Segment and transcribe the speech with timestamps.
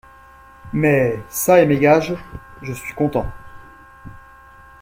[0.73, 2.15] Mais, ça et mes gages,
[2.63, 3.27] je suis content.